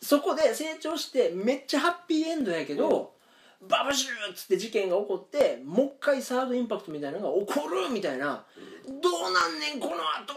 [0.00, 3.17] そこで成長してめっちゃハッピーエンドやけど、
[3.60, 8.44] バブシューっつって事件が起こってもう一回サードインパクトみたいなのが起こるみたいな、
[8.86, 10.34] どうなんねんこの後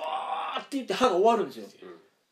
[0.60, 1.68] って言って歯が終わるんですよ、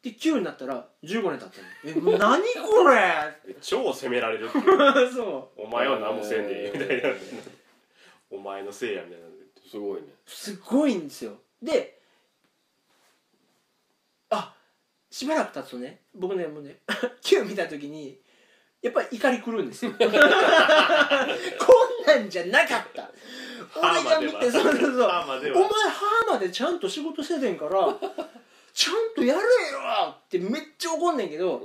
[0.01, 3.55] で9になったら15年経ってるえ何これ？
[3.61, 4.65] 超責められるっていう。
[5.13, 6.71] そお前は何もせんでいい。
[6.71, 7.09] みたいな。
[8.31, 9.27] お前のせいやみたいな。
[9.69, 10.07] すごいね。
[10.25, 11.33] うすごいんですよ。
[11.61, 11.99] で
[14.31, 14.53] あ
[15.11, 16.77] しばらく経つとね僕ねもうね
[17.21, 18.19] 9見た時に
[18.81, 19.91] やっぱり怒りくるんですよ。
[19.99, 20.09] こん
[22.05, 23.09] なんじゃなかった。
[23.75, 24.91] 俺が見てそうそうそう。
[24.93, 25.69] お前は
[26.25, 27.71] 歯までちゃんと仕事しててんから
[28.73, 29.45] ちゃんとやれよ
[30.11, 31.61] ってめっちゃ怒んねんけど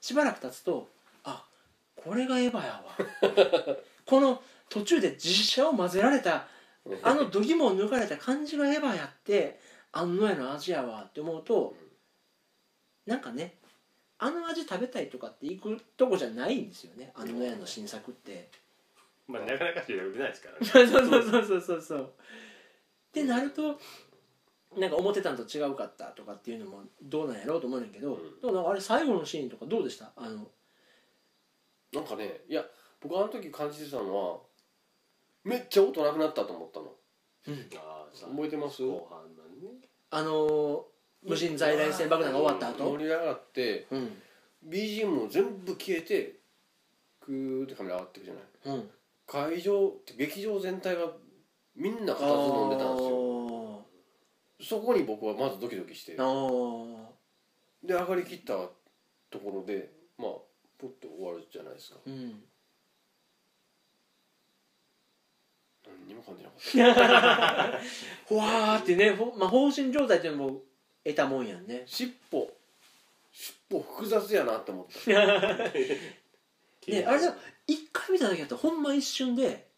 [0.00, 0.88] しばらく経つと
[1.24, 1.44] あ
[1.94, 2.96] ここれがエヴァやわ。
[4.06, 6.46] この途中で実写を混ぜられた
[7.02, 9.60] あの度肝を抜かれた感じがエヴァやって
[9.92, 11.74] あんのやの味やわって思うと
[13.06, 13.56] なんかね
[14.18, 17.12] あの味食べたいとかって行くとこじゃないんですよね。
[17.14, 18.48] あんのやの新作って。
[19.28, 20.66] まあなかなか売れないですからね。
[20.66, 21.80] そうそうそうそうそう。
[21.82, 22.06] そうっ
[23.12, 23.78] てなると
[24.76, 28.40] なんか思ってたんと違うかったとかっていうのもどうなんやろうと思うねんけど、うん。
[28.40, 30.12] でもなんかあれ最後のシーンとかどうでした？
[30.16, 30.46] あの。
[31.92, 32.64] なんかねいや
[33.00, 34.38] 僕あの時感じてたのは
[35.44, 36.86] めっちゃ音なくなったと思ったの。
[37.78, 38.82] ああさ覚えてます？
[38.82, 39.78] 後半なんね。
[40.10, 40.82] あのー
[41.22, 42.92] 無人在来線爆弾が終わった後？
[42.92, 44.22] 盛り上がってうん。
[44.68, 46.36] BGM も全部消えて
[47.20, 48.76] クーってカメラ上がってくじゃない？
[48.76, 48.90] うん。
[49.26, 51.12] 会場劇場全体が
[51.74, 53.84] みんな固唾飲んでたんですよ。
[54.62, 56.16] そこに僕はまずドキドキして。
[56.18, 57.04] あー。
[57.04, 57.08] あ
[57.82, 58.54] で上がりきった
[59.30, 60.30] ところでまあ
[60.78, 61.96] ポッと終わるじゃないですか。
[62.06, 62.42] ーうん。
[65.86, 67.80] 何にも感じなかった。
[68.26, 70.60] ほわーってね、ほまあ、放心状態っていうのも
[71.06, 71.84] 得たもんやんね。
[71.86, 72.50] 尻尾。
[73.32, 75.10] 尻尾複雑やなって思った。
[76.90, 77.34] ねあれでも
[77.66, 79.68] 一回見た時だとほんま一瞬で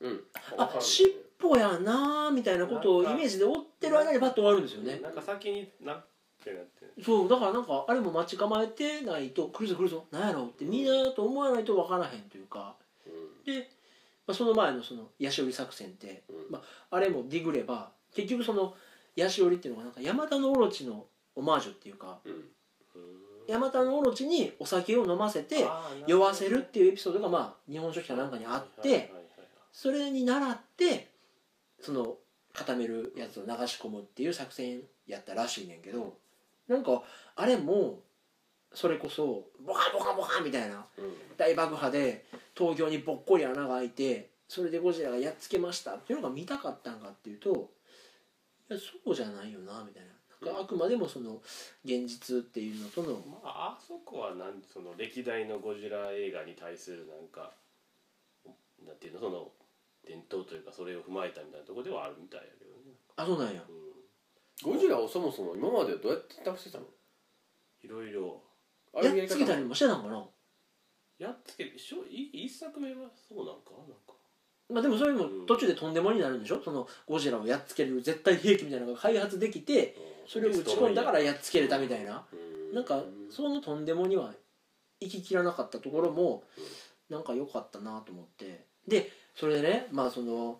[0.00, 0.24] うん。
[0.56, 1.10] あ尻
[1.42, 5.00] 尾やなーみたいなことをイメージで追ってる間にパッと終わるんですよね。
[5.00, 6.04] なんか先になっ
[6.44, 10.06] てなってそうだからなんかあれも待ち構えてないと来るぞ来るぞ。
[10.12, 12.76] なんやろうってみんなと思わないと分からへんというか。
[13.06, 13.52] うん。
[13.52, 13.68] で、
[14.26, 16.36] まあ、その前のそのヤシオリ作戦って、うん。
[16.50, 18.74] まあ、あれもディグれば結局その
[19.16, 22.18] ヤシオリっていうのがなんか山田のオロチのオマージュっていうか
[23.48, 25.64] 山田のオロチにお酒を飲ませて
[26.06, 29.12] 酔わせるっていうエピソードがまあ日本書紀かなんかにあって
[29.72, 31.08] それに倣って
[31.80, 32.14] その
[32.52, 36.14] 固めるやつを流し込むっていう作戦やったらしいねんけど
[36.68, 37.02] なんか
[37.36, 37.98] あれも
[38.74, 41.14] それこそボカボカボカみたいなうん。
[41.36, 42.24] 大爆破で
[42.56, 47.70] 東京にぼっこり穴が開いてそれでゴジラがやっつけましたっていうのが見たかったんかっていうと
[48.78, 50.10] そうじゃないよなみたいな。
[50.46, 51.40] なんかあくまでもその
[51.84, 53.12] 現実っていうのとの。
[53.30, 57.52] まああそこはなんその歴代のゴジラ映画に対するなんか
[58.84, 59.48] なんていうのその
[60.04, 63.62] 伝統というかそれを踏まえたみたいなところではあるみたいやけどね、あそうなんや。
[63.68, 66.84] うん、ゴジラをそもそも今までどうやって倒してたの？
[67.84, 68.42] いろいろ。
[68.94, 70.24] ああいうやっつけたりもしてたのかな？
[71.18, 74.14] やっつけしょい一作目はそうなんかなんか
[74.72, 76.62] まあでもそれも途中でとんでもになるんでしょ？
[76.64, 82.24] そのゴジラをやっつける絶対兵器みたいなのが開発できてそれを打ち込んだからやっつけれたみたいな。
[82.32, 82.74] うん。
[82.74, 84.32] なんかそのとんでもには
[85.00, 86.42] 行ききらなかったところも
[87.10, 88.64] なんか良かったなと思って。
[88.88, 90.58] でそれでねまあその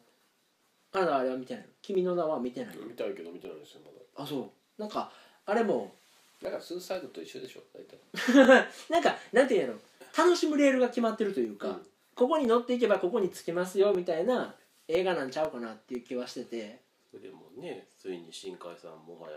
[0.92, 1.68] あなたあれは見てないの？
[1.80, 2.84] 君の名は見てないの？
[2.86, 3.80] 見たいけど見てないですよ
[4.16, 4.80] まあそう。
[4.80, 5.10] なんか
[5.46, 5.94] あれも
[6.42, 8.66] だなんかスーサイドと一緒でしょ大体。
[8.90, 9.74] なんかなんていうの？
[10.16, 14.54] 楽しむレールが決まってるというか、うんここに乗っていけばここに着きますよみたいな
[14.88, 16.80] 映画なんちゃうかなっていう気はしてて。
[17.12, 19.36] でもねついに新海さんもはや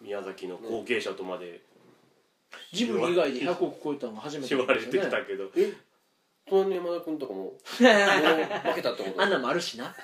[0.00, 1.62] 宮崎の後継者とまで
[2.72, 5.72] ジブリ以外で100億超えたのが初めて言われてきたけど、え？
[6.48, 9.22] 隣の山田君とかももう 負けたってこと？
[9.22, 9.94] あんなんもあるしな。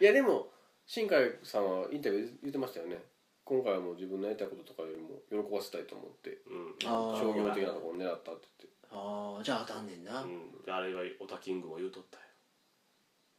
[0.00, 0.48] いやでも
[0.86, 2.98] 新海さんはインタビューで言ってましたよね。
[3.44, 6.74] 今回はもう自分のやりたいこととかよりも喜ばせたいと思ってうん。
[6.80, 12.24] 商業的なところを狙ったって言ってああじゃあ当たんねんな、うん、であれはオタキングも言うとったよ。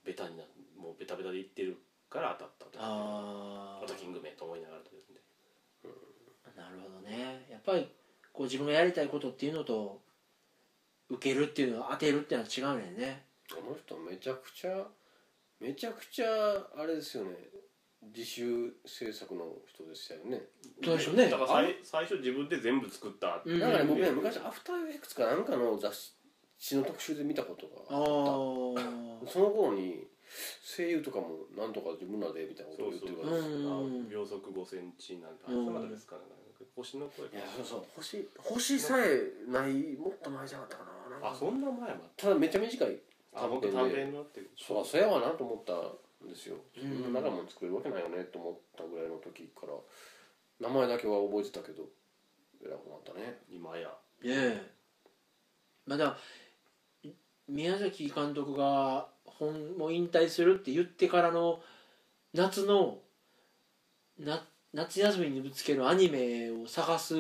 [0.04, 0.44] ベタにな
[0.78, 1.78] もうベタベタで言ってる
[2.10, 2.80] から当たったと。
[2.80, 5.02] あオタキング名と思いながらとで。
[5.02, 5.20] すね
[6.46, 7.46] あなるほどね。
[7.50, 7.88] やっぱり
[8.32, 10.02] こう自分がやりたいことっていうのと
[11.10, 13.24] 受けるっていうのを当てるっていうのは違うねんね。
[13.52, 14.86] あの人めちゃくちゃ
[15.60, 16.28] めちゃくちゃ
[16.76, 17.32] あれですよね
[18.16, 20.42] 自主制作の人でしたよね。
[20.84, 21.30] そうでしょうね。
[21.30, 23.58] だから最最初自分で全部作ったってう。
[23.58, 23.60] ん。
[23.60, 26.14] だからね僕ね昔アフターエフェクツかなんかの雑
[26.58, 29.32] 誌の特集で見たことあがああった。
[29.32, 30.08] その頃に
[30.76, 34.06] 声優とかもなんとか自分らでみたいなことを言ってるからうん。
[34.08, 35.66] あ秒速5センチなんてあうん。
[35.66, 36.22] そなたですかね。
[36.76, 37.84] 星の声いやそうそう。
[37.96, 41.10] 星星さえないもっと前じゃなかったかな。
[41.10, 41.32] なんか。
[41.32, 42.30] あそんな前までた。
[42.30, 43.00] だめっちゃ短い
[43.36, 45.76] あ本当短編のってそうそうやわなと思ったん
[46.28, 46.58] ですよ。
[46.76, 49.74] そうんんな長いもん作れるわけないよねと思ったぐらいの時から
[50.60, 51.84] 名前だけは覚えてたけど
[52.64, 53.40] 偉くなったね。
[53.50, 53.88] 今や。
[53.88, 54.72] ねえ。
[55.86, 56.18] まあだ
[57.48, 61.60] 宮崎監督が本もう引退するって言ってからの
[62.34, 63.00] 夏の
[64.20, 67.16] な夏休みにぶつけるアニメを探す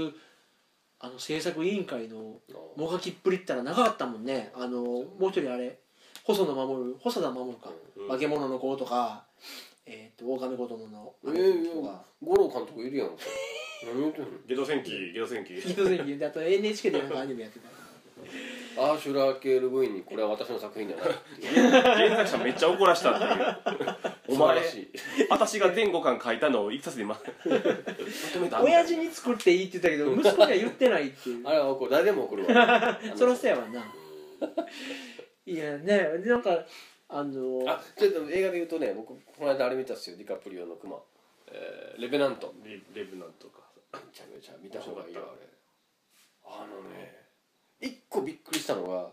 [1.00, 2.40] あの制作委員会の
[2.78, 4.52] もがきっぷりったら長かったもんね。
[4.56, 5.80] あのもう一人あれ
[6.24, 8.08] 細野守細田守か、うん。
[8.08, 9.26] 化け物の子とか、
[9.86, 13.16] えー、と狼子供のえあのー五郎監督いるやんか。
[13.86, 14.28] 何言ってんの？
[14.48, 15.56] ゲド戦記ゲド戦記。
[15.56, 16.18] 伊藤戦記。
[16.18, 17.68] であと NHK でなんかアニメやってた。
[18.76, 21.70] アーシュラー・ケール・ブインにこれは私の作品じゃないっていう。
[21.70, 23.96] 原作者めっちゃ怒らしたっていう。
[24.30, 24.88] お 前素晴らしい。
[25.30, 31.46] 私が全5巻書いたのを一冊でままとめた親父に作っていいって言ったけど息子には言ってないっていう。
[31.46, 31.92] あれは怒る。
[31.92, 32.98] 誰でも怒るわ。
[33.16, 33.84] そらそうやわな
[35.46, 36.66] いやねでなんか
[37.10, 40.98] あのあちょっと映画で言うとね僕この間あれ見たっすよディカプリオのクマ、
[41.48, 42.54] えーレベナント。
[42.64, 43.62] レレブナントか。
[43.94, 45.48] めちゃめちゃ見た方がいいよあれ。
[46.46, 47.14] あのね
[47.80, 49.10] 一個びっくりしたのが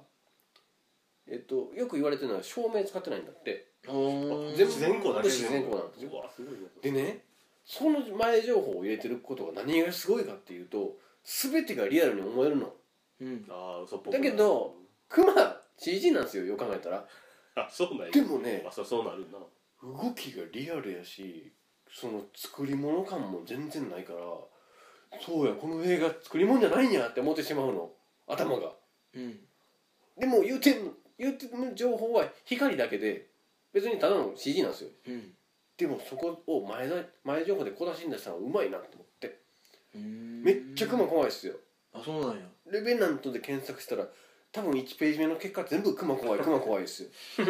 [1.28, 3.66] えっとよく言われてるのは照明使ってないんだって。
[3.84, 3.94] 全
[4.28, 4.52] 部。
[4.56, 6.10] 自然光だけ自然光なんですよ。
[6.12, 7.24] うわすごいねでね
[7.64, 12.72] その前情報を入れてることが何がすごいかっていうと全てがリアルに思えるの。
[13.20, 13.44] うん。
[13.50, 14.74] ああ嘘っぽくだけど
[15.08, 17.06] クマ CG なんですよよく考えたら。
[17.56, 18.10] あそうなんや。
[18.10, 19.38] でもねあそうそうなるな。
[19.82, 21.52] 動きがリアルやし
[21.90, 24.20] その作り物感も全然ないから
[25.24, 27.90] そうやこの映画作り物じゃないんやって思ってしまうの。
[28.28, 28.72] 頭が。
[29.14, 29.38] うん。
[30.18, 33.26] でも言うてんの言うてる情報は光だけで
[33.72, 34.90] 別にただの CG なんですよ。
[35.08, 35.22] うん。
[35.76, 39.40] でもそこを前だ前情報で小出しに出したのがうまいなと思って。
[39.94, 40.42] うん。
[40.42, 41.54] めっちゃクマ怖いっすよ。
[41.94, 42.42] あそうなんや。
[42.70, 44.06] レベナントで検索したら
[44.52, 47.08] 多分1ページ目の結果全部クマ怖いクマ怖いですよ。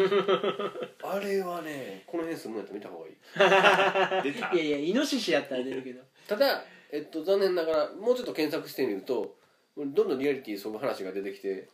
[1.03, 4.33] あれはねこの辺住むんやったら見た方がいい。
[4.33, 4.53] 出た。
[4.53, 6.01] いやいやイノシシやったら出るけど。
[6.27, 9.35] ただ、えっと、残念ながらもうちょっと検索してみると
[9.75, 11.69] どんどんリアリティにそぐ話が出てきて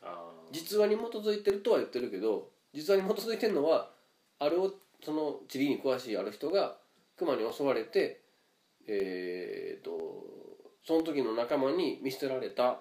[0.52, 3.92] 実話に基づいてるとは言ってるけど実話に基づいてるのは
[4.40, 6.78] あれをその地理に詳しいある人が
[7.18, 8.22] 熊に襲われて
[8.88, 9.92] えー、と
[10.86, 12.80] その時の仲間に見捨てられた。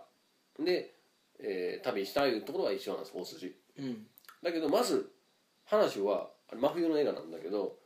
[0.60, 0.94] で、
[1.40, 3.54] えー旅したいうところは一緒なんです大筋。
[3.78, 4.06] うん。
[4.42, 5.10] だけどまず
[5.64, 7.76] 話はあれ真冬の映画なんだけど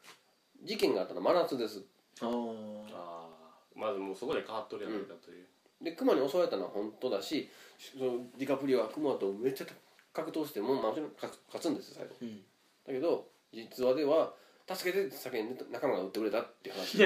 [0.63, 1.83] 事件があったのは真夏です。
[2.21, 2.85] あー。
[2.93, 5.47] あーまずもうそこで変わっとるやないかという、
[5.83, 9.67] で熊に襲われたのは本当だしそのディカプリオは熊とめっちゃ
[10.13, 12.15] 格闘してももちろん勝勝つんですよ最後。
[12.21, 12.43] うん。
[12.87, 14.35] だけど実話では
[14.69, 16.99] 助けてって叫んで仲間が撃ってくれたっていう話。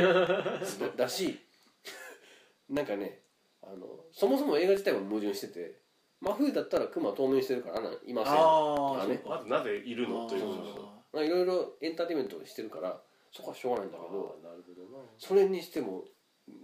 [0.80, 1.38] だ だし
[2.68, 3.20] なんかね
[3.62, 5.83] あのそもそも映画自体は矛盾してて
[6.24, 9.22] 真冬だったら熊は冬眠してるからなんいませんあああね。
[9.28, 10.26] まずなぜいるの？
[10.26, 10.44] という
[11.12, 12.98] まあいろいろエンターテインメントをしてるから
[13.30, 15.04] そこはしょうがないんだけどなるほどな。
[15.18, 16.04] それにしても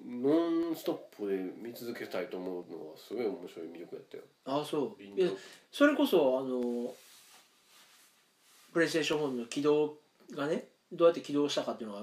[0.07, 4.23] ノンストップで見続けたいと思うのはすごい面白い魅力やったよ。
[4.46, 5.03] あそう。
[5.03, 5.37] 臨い
[5.70, 6.94] それこそあの
[8.73, 9.94] プレイステーション4の起動
[10.35, 12.03] がねどうやって起動したかっていうのが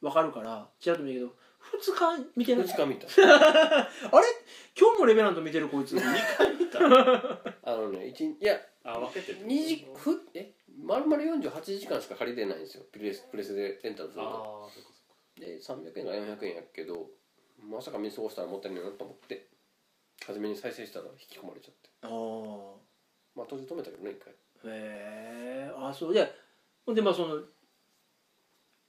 [0.00, 1.34] 分かるからちらっと見るけど
[1.80, 3.06] 2日見てない？2日見た。
[3.16, 3.88] あ
[4.20, 4.26] れ？
[4.78, 5.96] 今日もレベナント見てるこいつ。
[5.96, 6.78] 2回見た。
[7.62, 10.52] あのね一いやあ分けてる2時ふえ？
[10.82, 12.84] 丸々48時間しか借りてないんですよ。
[12.90, 14.90] プレスプレスでレンタルするあとあそっか
[15.38, 17.10] で300円か400円やけど
[17.58, 19.48] まさか見過ごしたらもったいないなと思って
[20.26, 21.90] 初めに再生したら引き込まれちゃって。
[22.02, 22.10] ああ
[23.34, 24.32] まあ途中止めたけどね一回。
[24.32, 26.14] へえあそう。
[26.14, 26.32] で
[26.84, 27.40] ほんでまあその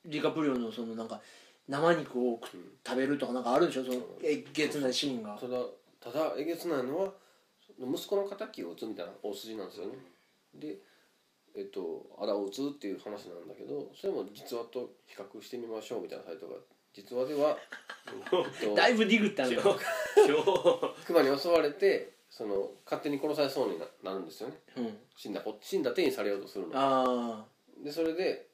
[0.05, 1.21] リカプリオのそのなんか
[1.67, 2.39] 生肉を
[2.85, 3.83] 食べるとかなんかあるでしょ？
[3.85, 5.37] そのえげつないシーンが。
[5.39, 5.57] ただ
[5.99, 7.13] ただえげつないのは
[7.79, 9.93] 息子の敵を撃つみたいな大筋なんですよね。
[10.55, 10.77] で
[11.55, 16.55] えっとあらを撃つっていう話なんだけどそれも実話と比較してみましょうみたいなサイトが
[16.93, 17.57] 実話では、
[18.07, 19.67] えっと だいぶディグったの今日
[20.27, 24.59] 今日熊に襲われてその勝手に殺されそうにななるんですよね。
[24.77, 24.97] うん。
[25.15, 26.71] 死んだ子死んだ手にされようとするの。
[26.75, 27.45] あ
[27.77, 28.47] でそれで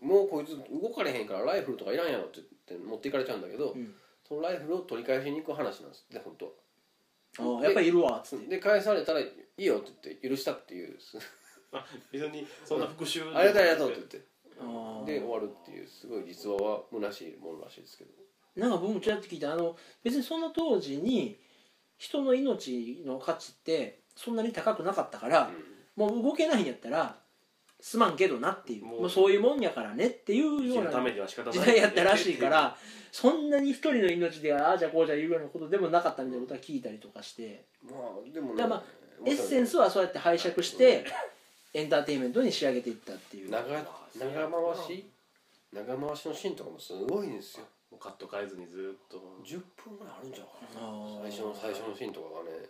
[0.00, 3.94] もうこいつ動かれへんからライフルとかいらんやろって言って持っていかれちゃうんだけど、あ、うん、
[4.26, 6.52] そのライフルを取り返しに行く話なんですって本当は。
[7.38, 8.46] あーやっぱりいるわっつって。
[8.48, 10.98] で返されたらいいよって言って許したっていう。
[11.72, 14.36] あ別にそんな復讐 ありがとうありがとうって言って。
[15.04, 18.10] で終わるっていうすごい実話は虚しいものらしいですけど。
[18.56, 21.38] なんか僕もちらっと聞いたあの別にその当時に
[21.98, 25.50] 人の命の価値ってそんなに高くなかったから、
[25.94, 27.18] もう動けないんやったら
[27.80, 28.84] すまんけどなっていう。
[28.84, 29.00] もう。
[29.02, 31.52] もうそういうもんやからねっていうような生きるためには仕方ない。
[31.52, 32.76] 時代やったらしいから
[33.12, 37.64] そんなに一人の命でああじゃこうじゃ言うようなことでもなかったみたいなことは聞いたりとかして。
[37.82, 41.04] まあでもだからまあエッセンスはそうやって拝借して
[41.74, 43.50] エンターテインメントに仕上げていったっていう。
[43.50, 43.84] 長長
[44.74, 45.06] 回し？
[45.72, 47.66] 長回しのシーンとかもすごいんですよ。
[47.90, 49.18] もうカット変えずにずっと。
[49.44, 51.20] 10分ぐらいあるんじゃないかな。
[51.22, 52.68] 最初の最初のシーンとかがね。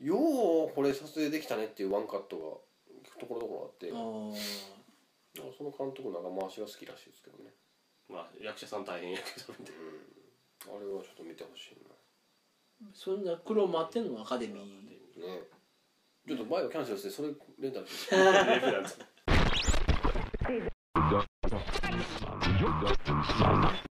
[0.00, 0.14] よ
[0.66, 2.44] うこれ撮影できたねっていうワンカットが
[3.18, 3.90] ところどころあって。
[3.92, 4.78] あー。
[5.38, 7.50] なんかその監督長回しが好きらしいですけどね、
[8.08, 9.70] まあ役者さん大変やけどね
[10.66, 11.78] うん、あれはちょっと見てほしい
[12.94, 14.56] そんな苦労もあってのアカデミー。
[15.20, 15.42] なね。
[16.26, 17.28] ちょっと前をキャンセルしてそれ
[17.60, 18.16] レンタルして